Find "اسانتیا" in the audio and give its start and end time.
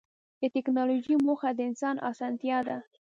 2.09-2.57